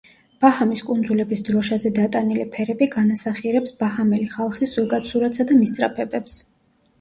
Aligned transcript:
ბაჰამის 0.43 0.79
კუნძულების 0.85 1.43
დროშაზე 1.49 1.91
დატანილი 1.97 2.45
ფერები 2.55 2.87
განასახიერებს 2.95 3.75
ბაჰამელი 3.83 4.31
ხალხის 4.33 4.75
ზოგად 4.79 5.07
სურათსა 5.13 5.47
და 5.53 5.61
მისწრაფებებს. 5.61 6.37